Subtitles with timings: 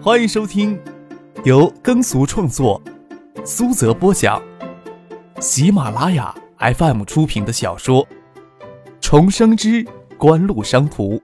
[0.00, 0.80] 欢迎收听
[1.44, 2.80] 由耕俗创作、
[3.44, 4.40] 苏泽播讲、
[5.40, 8.06] 喜马拉雅 FM 出品的小说
[9.00, 9.84] 《重生之
[10.16, 11.16] 官路商途》，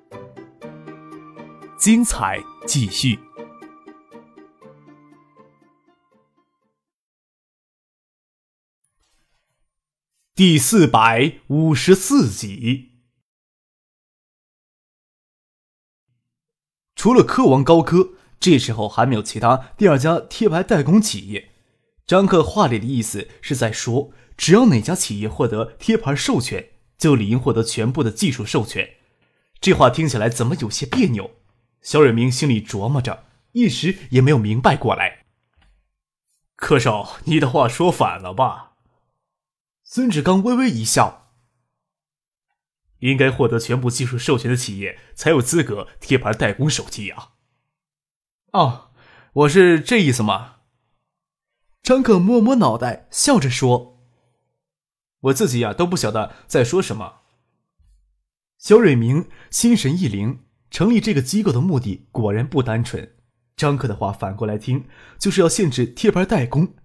[1.78, 3.16] 精彩继续，
[10.34, 12.90] 第四百五十四集。
[16.96, 21.52] 除了科王高科，这时候还没有其他第二家贴牌代工企业。
[22.06, 26.68] 张克话里的意思是在说，只要哪家企业获得贴牌授权，
[26.98, 28.96] 就理应获得全部的技术授权。
[29.62, 31.30] 这话听起来怎么有些别扭？
[31.80, 35.24] 肖瑞明心里琢磨着，一时也没有明白过来。
[36.54, 38.72] 柯少，你的话说反了吧？
[39.82, 41.30] 孙志刚微微一笑。
[42.98, 47.30] 应该获得全部技术授权的企业才有资格贴牌代工手机啊！
[48.54, 48.90] 哦，
[49.32, 50.58] 我是这意思吗？
[51.82, 53.98] 张可摸摸脑袋，笑着说
[55.22, 57.22] ：“我自己呀都不晓得在说什么。”
[58.56, 63.16] 肖瑞明心神一灵，成立这个机构的目的果然不单纯。
[63.56, 64.86] 张克的话反过来听，
[65.18, 66.76] 就是要限制贴牌代工，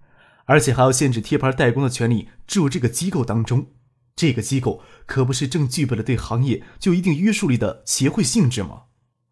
[0.46, 3.68] 而且还要限制贴牌代工的权利注入这个机构当中。
[4.16, 8.86] 这个机构可不是正具备了对行业就一定约束力的协会性质吗？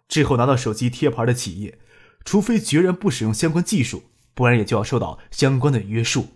[0.07, 1.81] 之后拿到手机贴牌的企业，
[2.25, 6.29] 除非决然不使用相关技术，不然也就要受到相关的约束。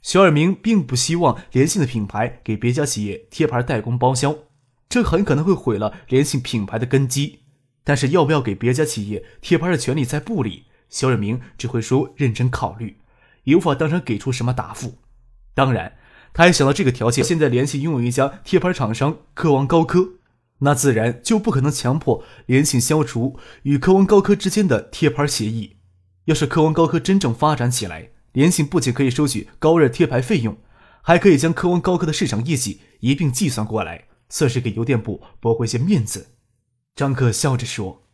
[0.00, 4.36] 肖尔明并不希望联信的品牌给别家企业贴牌代工包销，
[4.88, 7.40] 这很可能会毁了联信品牌的根基。
[7.84, 12.98] 但是要不要给别家企业贴牌的权利在部里，肖尔明只会说认真考虑，
[13.44, 14.98] 也无法当场给出什么答复。
[15.54, 15.94] 当然。
[16.34, 20.12] 他还想到这个条件，现在联系拥有一家贴牌厂商科王高科，
[20.64, 25.78] 那自然就不可能强迫联信消除与科王高科之间的贴牌协议。
[26.26, 30.56] 要是科王高科真正发展起来，联信不仅可以收取高热贴牌费用，
[31.02, 36.28] 还可以将科王高科的市场业绩一并计算过来，算是给邮电部驳回些面子。
[36.94, 38.04] 张克笑着说：“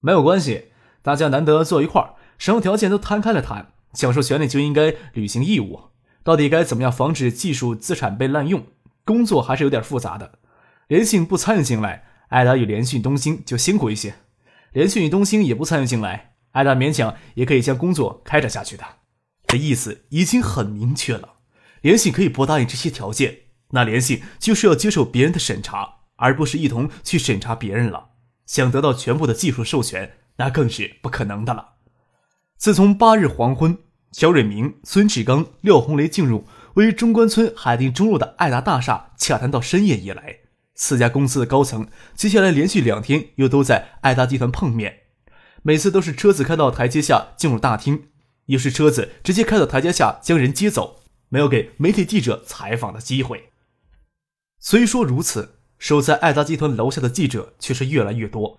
[0.00, 0.66] 没有关系，
[1.02, 5.80] 大家难得坐一块儿，什么条件都摊开了谈，享受权利就应该履行义务。”
[6.22, 8.64] 到底该怎么样防止技术资产被滥用？
[9.04, 10.38] 工作还是有点复杂的。
[10.88, 14.12] 联信不参与进来，爱达与联讯东兴就辛苦一些；
[14.72, 18.84] 联讯与东兴也不参与进来，爱达勉强也可以将工作开展下去的。
[19.46, 21.34] 这意思已经很明确了。
[21.80, 23.38] 联信可以不答应这些条件，
[23.70, 28.10] 那联信就是要接受别人的审查，而不是一同去审查别人了。
[28.46, 31.74] 想得到全部的技术授权，那更是不可能的了。
[32.56, 33.78] 自从八日黄昏。
[34.12, 40.40] 肖瑞明、孙志刚、廖红雷进入位于中关村海淀中路的爱达大厦洽谈到深夜以来，
[40.84, 45.02] 四家公司的高层接下来连续两天又都在爱达集团碰面，
[45.62, 48.08] 每次都是车子开到台阶下进入大厅，
[48.46, 53.50] 又是车子直接开到台阶下将人接走，没有给媒体记者采访的机会。
[54.58, 58.58] 虽说如此，守在爱达集团楼下的记者却是越来越多。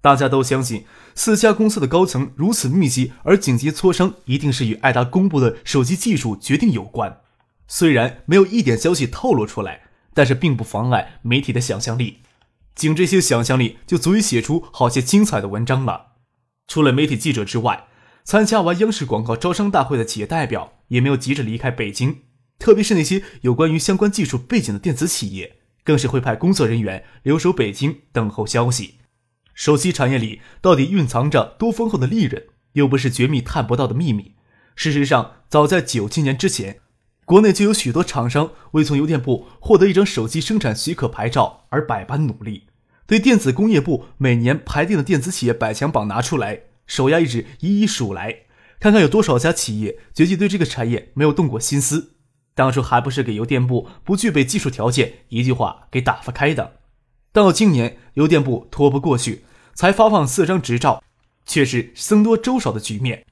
[0.00, 0.86] 大家都相信，
[1.16, 7.22] 四家公司的高层如此密集而紧急磋商，一定是与爱达公布的手机技术决定有关。
[7.66, 12.20] 虽然没有一点消息透露出来，但是并不妨碍媒体的想象力。
[12.74, 16.12] 仅这些想象力就足以写出好些精彩的文章了。
[16.66, 17.84] 除了媒体记者之外，
[18.24, 22.22] 参加完央视广告招商大会的企业代表也没有急着离开北京，
[22.58, 28.94] 特别是那些有关于相关技术背景的电子企业，更是会派工作人员留守北京等候消息。
[29.52, 32.42] 手机产业里到底蕴藏着多丰厚的利润，
[32.72, 34.34] 又不是绝密探不到的秘密。
[34.74, 36.80] 事实上，早在九七年之前，
[37.24, 42.64] 国内就有许多厂商为从邮电部获得一张手机生产许可牌照而百般努力。
[43.06, 48.40] 对电子工业部每年排定的电子企业百强榜拿出来，手压一指一一数来，
[48.80, 52.12] 看看有多少家企业绝计对这个产业没有动过心思。
[52.54, 56.76] 当初还不是给邮电部不具备技术条件一句话给打发开的。
[57.32, 59.44] 到今年，邮电部拖不过去，
[59.74, 61.02] 才发放四张执照，
[61.44, 63.26] 却是僧多粥少的局面。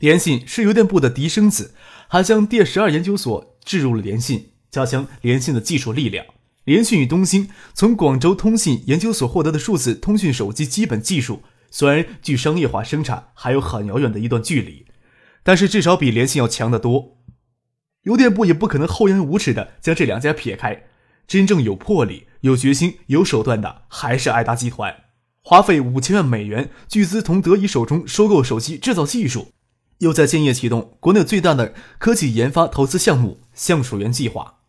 [0.00, 1.72] 联信是邮电部的嫡生子，
[2.14, 6.24] 还将第十二研究所置入了联信，加强联信的技术力量。
[6.62, 14.86] 联信与东兴从广州通信研究所获得的数字通讯手机基本技术，虽然距商业化生产还有很遥远的一段距离，
[15.42, 17.18] 但是至少比联信要强得多。
[18.02, 20.84] 邮电部也不可能厚颜无耻的将这两家撇开。
[21.26, 24.94] 真正有魄力、有决心、有手段的还是爱达集团。
[25.42, 29.48] 花费五千万美元巨资从德仪手中收购手机制造技术，
[29.98, 34.60] 又在建业启动国内最大的科技研发投资项目“橡树园计划”。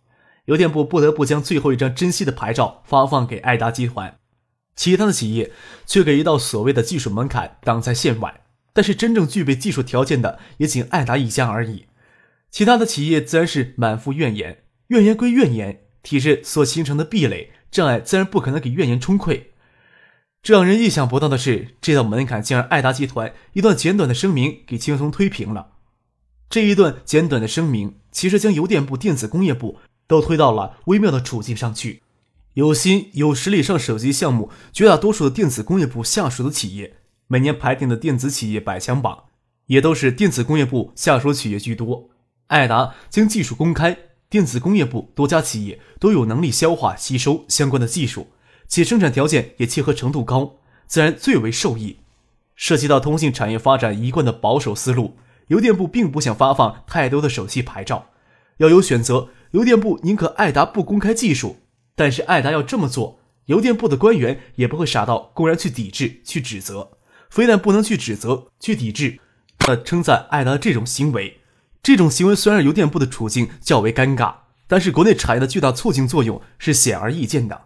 [0.45, 4.19] 邮电部不得不将最后一张珍稀的牌照发放给爱达集团，
[4.75, 5.51] 其他的企业
[5.87, 8.41] 却给一道所谓的技术门槛挡在线外。
[8.71, 11.85] 但是真正具备技术条件的也仅爱达一家而已。
[12.51, 19.45] 其他的企业自然是满腹怨言，怨言归怨言，体制所形成的壁垒障碍自然不可能给怨言冲溃。
[20.45, 25.69] 这让人意想不到的是，这道门槛竟让爱达集团一段简短的声明给轻松推平了。
[26.51, 32.03] 这一段简短的声明，其实将邮电部、电子工业部都推到了微妙的处境上去。
[32.53, 39.23] 有心有实力上手机项目，绝大多数的电子工业部下属的企业，每年排定的电子企业百强榜，
[39.65, 42.11] 也都是电子工业部下属企业居多。
[42.45, 43.97] 爱达将技术公开，
[44.29, 48.27] 电子工业部多家企业都有能力消化吸收相关的技术。
[48.67, 50.55] 且生产条件也契合程度高，
[50.87, 51.97] 自然最为受益。
[52.55, 55.17] 涉及到通信产业发展一贯的保守思路，
[55.47, 58.07] 邮电部并不想发放太多的手机牌照。
[58.57, 61.57] 要有选择，邮电部宁可爱达不公开技术，
[61.95, 66.91] 但是爱达要这么做，邮电部的官员也不会傻到公然去抵制、去指责。
[67.29, 69.19] 非但不能去指责、去抵制，
[69.67, 71.41] 呃，称赞爱达这种行为。
[71.83, 74.33] 这种行为虽然邮电部的处境较为尴尬，
[74.67, 77.65] 但是国内产业的巨大促进作用是显而易见的。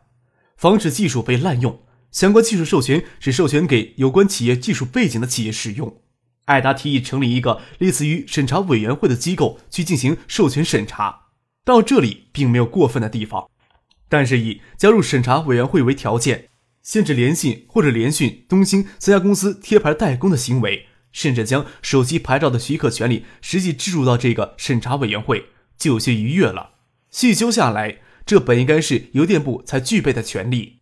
[0.60, 1.80] 防止技术被滥用，
[2.12, 6.02] 相关技术授权只授权给有关企业技术背景的企业使用。
[6.48, 11.28] 艾达提议成立一个类似于审查委员会的机构去进行授权审查，
[11.64, 13.50] 到这里并没有过分的地方。
[14.10, 16.50] 但是以加入审查委员会为条件，
[16.84, 25.46] 限制联信或者联讯、东兴三家公司贴牌代工的行为，甚至将手机牌照的许可权利实际置入到这个审查委员会，
[25.78, 26.72] 就有些逾越了。
[27.10, 28.00] 细究下来。
[28.30, 30.82] 这本应该是邮电部才具备的权利，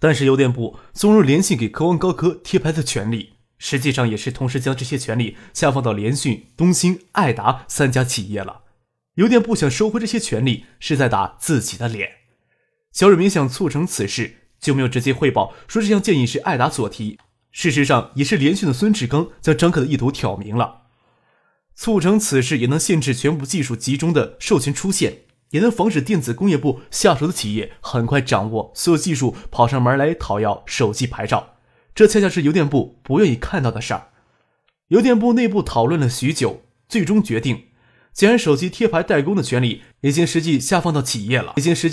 [0.00, 8.62] 但是邮电部纵容联信给科王高科贴牌的权利，实际上也是同时将这些权利下放到联讯、东兴、爱达三家企业了。
[9.14, 12.08] 邮电部想收回这些权利，是在打自己的脸。
[12.90, 17.16] 小瑞明想促成此事，就没有直接汇报说这项建议是爱达所提，
[17.52, 20.80] 事实上也是联讯的孙志刚将张克的意图挑明了。
[21.76, 25.18] 促成此事，也能限制全部技术集中的授权出现。
[25.52, 31.54] 也能防止电子工业部下属的企业很快掌握所有技术，跑上门来讨要手机牌照。
[31.94, 34.08] 这恰恰是邮电部不愿意看到的事儿。
[34.88, 37.66] 邮电部内部讨论了许久，最终决定，
[38.12, 41.92] 既然手机贴牌代工的权利已经实际下放到企业了，已经实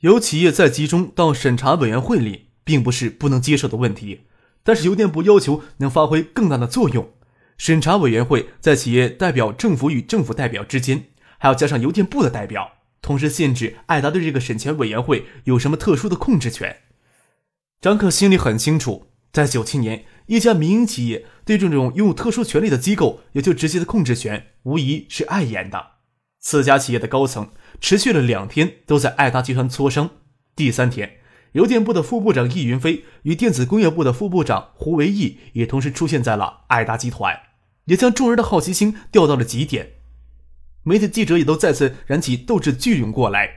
[0.00, 4.26] 由企业再集中到审查委员会里，并不是不能接受的问题。
[4.62, 7.10] 但是邮电部要求能发挥更大的作用。
[7.56, 11.06] 审查委员会在企业代表政府与政府代表之间，
[11.38, 12.72] 还要加上邮电部的代表。
[13.02, 16.78] 同时限制艾达对这个审前委员会有什么特殊的控制权？
[17.80, 25.94] 张克心里很清楚，在九七年，一家民营企业对这种拥有特殊权利的机构也就直接的控制权，无疑是碍眼的。
[26.38, 27.50] 四家企业的高层
[27.80, 30.10] 持续了两天都在艾达集团磋商。
[30.54, 31.18] 第三天，
[31.52, 37.36] 邮电部的副部长易云飞与电子工业部的副部长胡维义也同时出现在了艾达集团，
[37.86, 39.94] 也将众人的好奇心调到了极点。
[40.84, 43.48] 媒体记者也都再次燃起斗志，聚涌过来，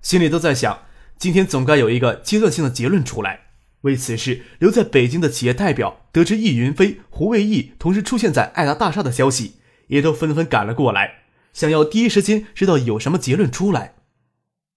[0.00, 0.82] 心里都在想：
[1.16, 3.40] 今天总该有一个阶段性的结论出来。
[3.82, 9.56] 为此事，留在北京的企业代表得知易云飞、胡卫义同时出现在爱达大厦的消息，
[9.88, 13.94] 也都纷纷赶了过来，想要第一时间知道有什么结论出来。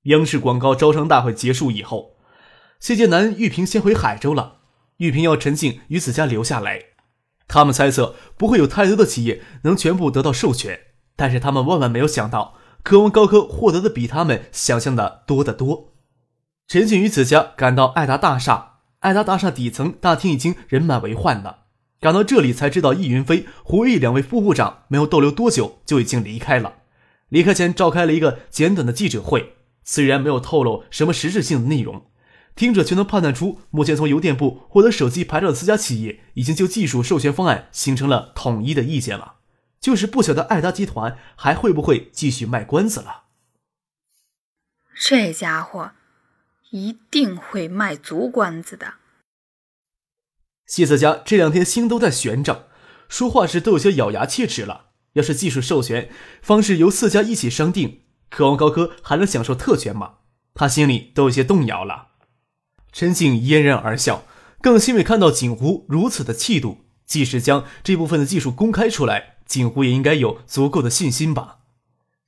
[0.04, 2.18] 央视广告招商大会结束以后，
[2.80, 4.60] 谢剑南、玉萍先回海州了。
[4.98, 6.81] 玉萍要陈静与子佳留下来，
[7.47, 10.80] 他们猜测不会有太多的企业能全部得到授权。
[11.16, 15.94] 但是他们万万没有想到，科王高科获得的比他们想象的多得多。
[16.68, 21.66] 陈静与子佳赶到爱达大厦，爱达大厦底层大厅已经人满为患了。
[22.02, 26.74] 赶到这里才知道，易云飞、胡毅两位副部长没有逗留多久就已经离开了。
[27.30, 32.06] 离开前召开了一个简短的记者会，虽然没有透露什么实质性的内容，
[32.56, 39.36] 听者却能判断出，目前从邮电部获得手机牌照的四家企业已经就技术授权方案形成了统一的意见了。
[39.85, 43.25] 就是不晓得爱达集团还会不会继续卖关子了。
[44.95, 45.92] 这家伙
[46.71, 48.95] 一定会卖足关子的。
[50.65, 52.68] 谢思佳这两天心都在悬着，
[53.07, 54.87] 说话时都有些咬牙切齿了。
[55.13, 56.09] 要是技术授权
[56.42, 58.01] 方式由四家一起商定，
[58.31, 60.15] 渴望高科还能享受特权吗？
[60.56, 62.07] 他心里都有些动摇了。
[62.92, 64.25] 陈静嫣然而笑，
[64.63, 69.34] 更欣慰看到景湖如此的气度，即使将这部分的技术公开出来。
[69.45, 71.57] 景湖也应该有足够的信心吧。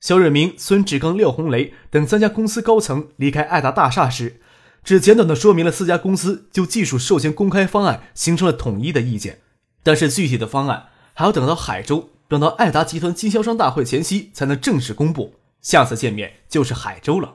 [0.00, 4.40] 肖瑞明、孙志刚、廖红雷等三家公司高层离开爱达大厦时，
[4.84, 9.40] 只简短的说明了四家公司就技术授权公开方案形成了统一的意见，
[9.82, 15.34] 但是具体的方案还要等到海州，等到爱达集团经销商大会前夕才能正式公布。
[15.60, 17.34] 下次见面就是海州了。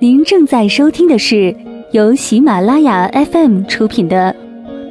[0.00, 1.56] 您正在收听的是
[1.90, 4.32] 由喜马拉雅 FM 出品的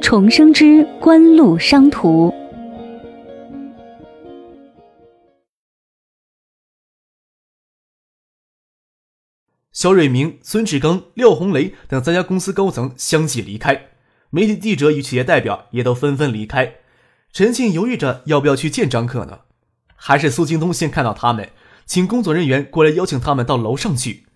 [0.02, 2.28] 重生之官路商途》。
[9.72, 13.86] 肖瑞明、孙志刚、廖红雷等三家公司高层相继离开，
[14.28, 16.74] 媒体记者与企业代表也都纷纷离开。
[17.32, 19.40] 陈庆犹豫着要不要去见张克呢？
[19.96, 21.48] 还是苏京东先看到他们，
[21.86, 24.27] 请工作人员过来邀请他们到楼上去。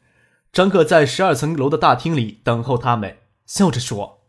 [0.53, 3.17] 张克在十二层楼的大厅里等候他们，
[3.47, 4.21] 笑着说：“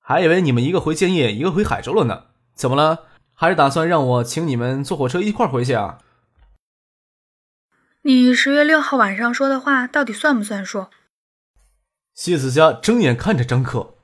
[0.00, 2.28] 还以为你们一个回建业，一个回海州了呢。
[2.54, 3.04] 怎么了？
[3.34, 5.98] 还是打算让我请你们坐火车一块回去啊？”
[8.04, 10.86] 你十月六号晚上说的话到底算不算数？
[12.14, 13.96] 谢子佳睁眼看着张克。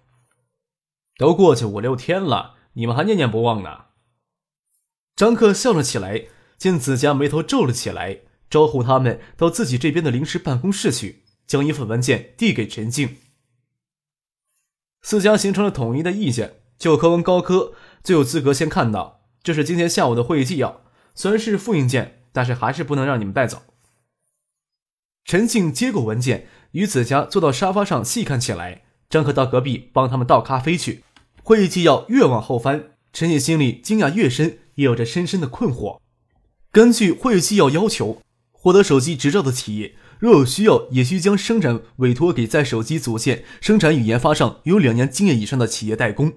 [1.17, 3.87] 都过去五六天了，你们还念念不忘呢。
[5.17, 6.27] 张克笑了起来，
[6.59, 8.21] 见子佳眉头皱了起来。
[8.53, 13.17] 招呼他们到自己这边的临时办公室去，将一份文件递给陈静。
[15.01, 17.73] 四家形成了统一的意见，就科文高科
[18.05, 19.23] 最有资格先看到。
[19.43, 20.83] 这是今天下午的会议纪要，
[21.15, 23.63] 虽然是复印件，但是还是不能让你们带走。
[25.25, 28.83] 陈静接过文件，与子佳坐到沙发上细看起来。
[29.09, 31.03] 张可到隔壁帮他们倒咖啡去。
[31.43, 35.99] 会议纪要越往后翻，陈静心里惊讶越深，也有着深深的困惑。
[36.71, 38.21] 根据会议纪要要求。
[38.63, 46.35] 获得手机执照的企业，若有需要，也需将生产委托给在手机组件生产与研发上有两年经验以上的企业代工。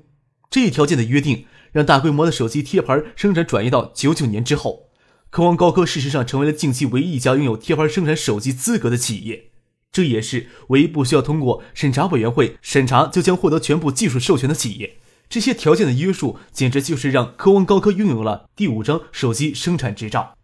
[0.49, 4.89] 这一条件的约定，让大规模的手机贴牌生产转移到九九年之后。
[5.29, 9.51] 科王高科事实上成为了近期唯一一家拥有贴牌生产手机资格的企业，
[9.91, 14.95] 这也是唯一不需要通过审查委员会审查就将获得全部技术授权的企业。
[15.29, 20.35] 这些条件的约束，简直就是让科王高科拥有了第五张手机生产执照。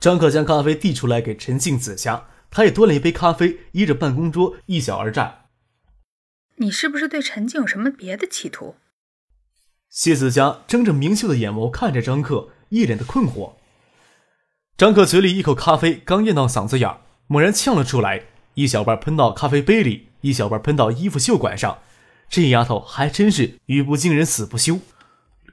[0.00, 5.42] 张克将咖啡递出来给陈静紫霞，他也端了一杯咖啡，依着办公桌一小而站。
[6.56, 8.76] 你是不是对陈静有什么别的企图？
[9.90, 13.52] 谢子佳睁着明秀的眼眸看着张克，一脸的困惑。
[14.78, 18.22] 张克嘴里一口咖啡刚咽到嗓子眼，猛然呛了出来，
[18.54, 21.78] 一小半喷到咖啡杯里，一小半喷到衣服袖管上。
[22.30, 24.80] 这丫头还真是语不惊人死不休。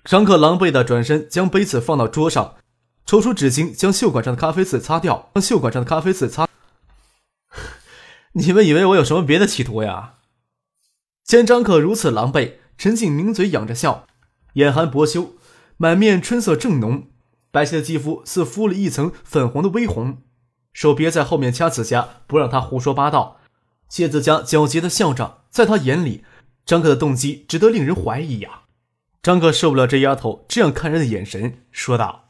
[0.06, 2.56] 张克狼狈的转身，将杯子放到桌上。
[3.08, 5.32] 抽出纸巾，将袖管上的咖啡渍擦掉。
[5.34, 6.46] 将袖管上的咖啡渍擦。
[8.34, 10.16] 你们以为我有什么别的企图呀？
[11.24, 14.06] 见张可如此狼狈，陈静抿嘴仰着笑，
[14.56, 15.36] 眼含薄羞，
[15.78, 17.08] 满面春色正浓，
[17.50, 20.22] 白皙的肌肤似敷了一层粉红的微红，
[20.74, 23.40] 手别在后面掐子家，不让他胡说八道。
[23.88, 26.26] 谢子佳狡黠的笑着，在他眼里，
[26.66, 28.64] 张可的动机值得令人怀疑呀。
[29.24, 32.26] 张可受不了这丫头这样看人的眼神，说道。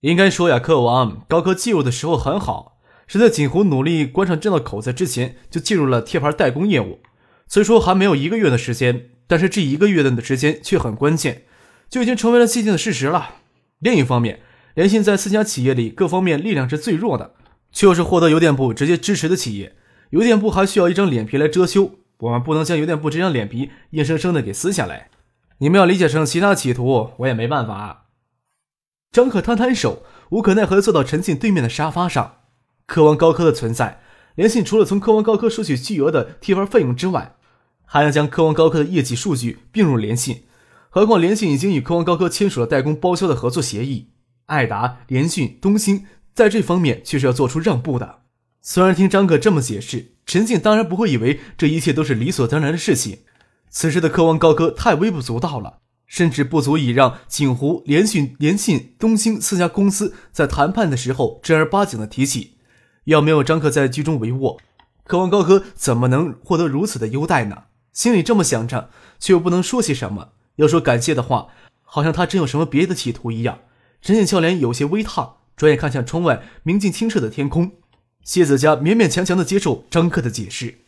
[0.00, 7.00] 应该说呀，科王高科技入的时候很好，是在锦湖努力关上这道口子之前就进入了贴牌代工业务。
[7.46, 11.42] 虽说还没有一个月的时间，但是这一个月的时间却很关键，
[11.90, 13.34] 就已经成为了既定的事实了。
[13.80, 14.40] 另一方面，
[14.74, 17.34] 联信在四家企业里各方面力量是最弱的，
[17.70, 19.76] 却又是获得邮电部直接支持的企业，
[20.10, 21.90] 邮电部还需要一张脸皮来遮羞，
[22.20, 25.10] 我们不能将邮电部这张脸皮硬生生的给撕下来。
[25.58, 27.99] 你们要理解成其他企图，我也没办法。
[29.12, 32.36] 张可摊摊手，无可奈何地坐到陈静对面的沙发上。
[32.86, 34.00] 科王高科的存在，
[34.36, 37.34] 联信除了从科王高科收取巨额的贴牌费用之外，
[37.84, 40.44] 还能将科王高科的业绩数据并入联信。
[40.90, 44.10] 何况联信已经与科王高科签署了代工包销的合作协议，
[44.46, 48.20] 爱达、联讯、东兴在这方面却是要做出让步的。
[48.60, 53.20] 虽然听张可这么解释，陈静当然不会以为这一切都是理所当然的事情。
[53.70, 55.78] 此时的科王高科太微不足道了。
[56.10, 62.56] 甚至不足以让锦湖、联讯、联信、东兴四家公司在谈判的时候正儿八经的提起。
[63.04, 64.60] 要没有张克在居中维握，
[65.04, 67.62] 渴望高科怎么能获得如此的优待呢？
[67.92, 68.90] 心里这么想着，
[69.20, 70.30] 却又不能说些什么。
[70.56, 71.46] 要说感谢的话，
[71.82, 73.60] 好像他真有什么别的企图一样。
[74.02, 77.70] 陈静笑脸有些微烫，转眼看向窗外明净清澈的天空。
[78.24, 80.80] 谢子佳勉勉强强的接受张克的解释，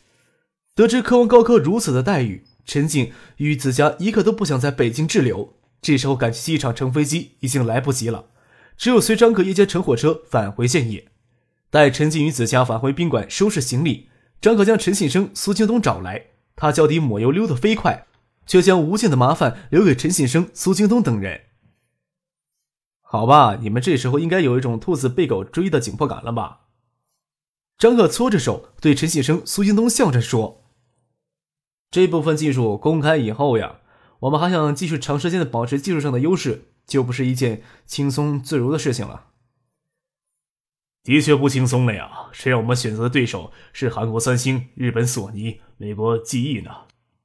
[0.75, 2.45] 得知科王高科如此的待遇。
[2.65, 8.27] 陈静与子佳一刻都不想在北京滞留，这时候赶去机场乘飞机已经来不及了，
[8.77, 11.09] 只有随张可一家乘火车返回建业。
[11.71, 14.09] 待陈静与子佳返回宾馆收拾行李，
[14.41, 18.07] 张可将陈信生、苏京东找来，他脚底抹油溜得飞快，
[18.47, 21.41] 却将无尽的麻烦留给陈信生、苏京东等人。
[23.01, 26.61] 好吧，你们这时候应该有一种兔子被狗追的紧迫感了吧？
[27.77, 30.62] 张可搓着手对陈信生、苏京东笑着说。
[31.93, 33.77] 这部分技术公开以后呀，
[34.21, 39.27] 我们还想继续长时间的保持技术上的优势，就不是一件轻松自如的事情了。
[41.05, 42.31] 的确不轻松了呀！
[42.33, 46.71] 谁让我们选择的对手是韩国三星、日本索尼、美国记忆呢？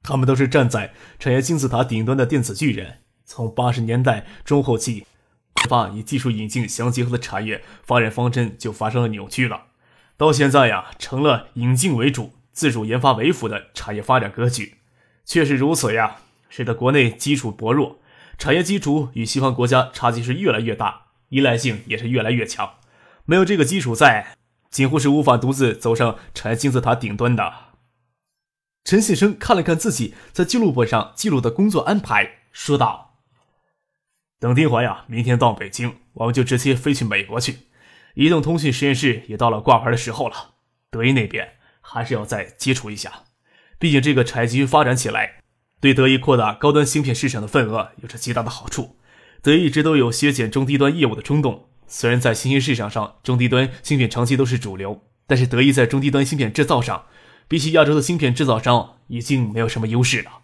[0.02, 2.98] 他们都是站在产业金字塔顶端的电子巨人。
[3.24, 5.06] 从八十年代中后期，
[5.66, 9.68] 发以技术引进相结合的产业发展方针就发生了扭曲了。
[10.18, 14.78] 到现在呀，成了引进为主、自主研发为辅的产业发展格局。
[15.24, 16.16] 确实如此呀，
[16.48, 18.00] 使得国内基础薄弱，
[18.36, 22.74] 产业基础与西方国家差距是越来越大，依赖性也是越来越强。
[23.26, 24.36] 没有这个基础在，
[24.70, 27.54] 几乎是无法独自走上产业金字塔顶端的。
[28.82, 33.20] 陈信生看了看自己在记录本上记录的工作安排，说道
[34.40, 37.68] ：“等丁怀呀，明天到北京，我们就直接飞去美国去。
[38.14, 40.54] 移动通讯实验室也到了挂牌的时候了。
[40.90, 41.57] 德意那边
[41.90, 43.24] 还是要再接触一下，
[43.78, 45.40] 毕竟这个产业继续发展起来，
[45.80, 48.98] 对德意扩大高端芯片市场的份额有着极大的好处。
[49.40, 57.06] 德意一直都有削减中低端业务的冲动。”虽然在新兴市场上，中低端芯片长期都是主流，但是德意在中低端芯片制造上，
[57.48, 60.42] 比起亚洲的芯片制造商已经没有什么优势了。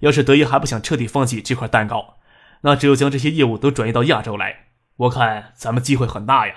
[0.00, 2.16] 要是德意还不想彻底放弃这块蛋糕，
[2.62, 4.68] 那只有将这些业务都转移到亚洲来。
[4.96, 6.54] 我看咱们机会很大呀。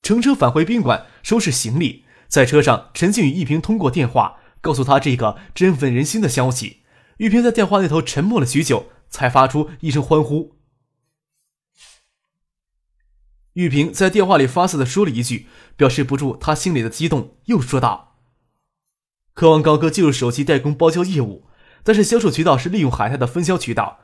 [0.00, 6.82] 乘车返回宾馆，收拾行李，在车上，陈静与玉萍通过电话告诉他这个振奋人心的消息。
[7.16, 10.56] 玉萍在电话那头沉默了许久，才发出一声欢呼。
[13.54, 18.20] 玉萍在电话里发肆的说了一句，表示不住她心里的激动，又说道
[19.34, 21.46] ：“渴望高歌进入手机代工包销业务，
[21.82, 24.00] 但是销售渠道是利用海泰的分销渠道。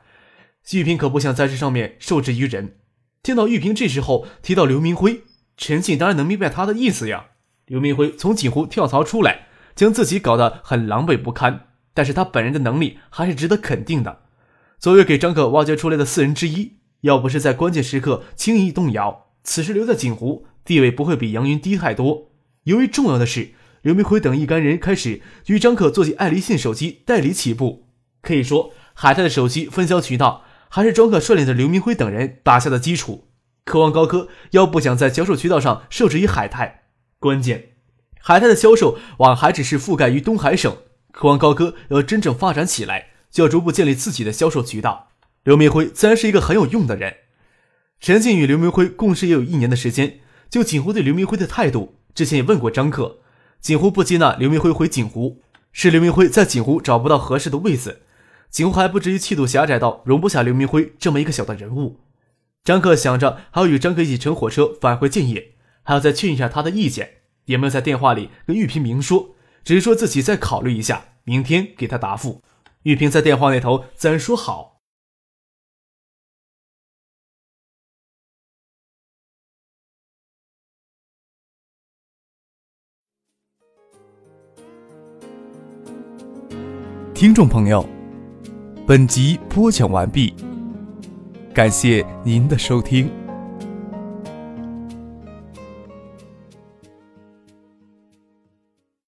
[0.71, 2.79] 玉萍可不想在这上面受制于人。”
[3.23, 5.23] 听到玉萍这时候提到刘明辉，
[5.55, 7.27] 陈静当然能明白他的意思呀。
[7.67, 14.19] 刘明辉从锦湖跳槽出来，将自己搞得很狼狈不堪，但是他本人的能力还是值得肯定的。
[14.77, 19.25] 作为给张可挖掘出来的四人之一，要不是在关键时刻轻易动摇。
[19.43, 22.29] 此时留在锦湖，地位不会比杨云低太多。
[22.65, 23.49] 由于重要的是，
[23.81, 27.87] 刘明辉等一干人开始与张可做起爱立信手机代理起步。
[28.21, 33.27] 可以说，海泰的手机分销渠道还是庄可率领的刘明辉等人打下的基础。
[33.63, 36.84] 渴望高科要不想在销售渠道上受制于海泰，
[37.19, 37.69] 关键
[38.19, 40.75] 海泰的销售网还只是覆盖于东海省。
[41.11, 45.09] 渴望高歌要真正发展起来，就要逐步建立自己的销售渠道。
[45.43, 47.15] 刘明辉自然是一个很有用的人。
[48.01, 53.19] 陈静与刘明辉共事也有一年的时间，就锦湖对刘明辉的态度，之前也问过张克。
[53.61, 58.01] 锦湖不接纳刘明辉回锦湖，是刘明辉在锦湖找不到合适的位子。
[58.49, 62.01] 锦湖还不至于气度狭窄到容不下刘明辉这么一个小的人物。
[62.63, 65.54] 张克想着还要与张克一起乘火车返回建业，
[65.85, 72.41] 还要再确认一下他的意见，也没有在电话里跟玉萍明说，只是说自己再考虑一下，明天给他答复。
[72.83, 74.81] 玉萍在电话那头自然说好。
[87.13, 87.87] 听众朋友，
[88.85, 90.35] 本集播讲完毕，
[91.53, 93.24] 感谢您的收听。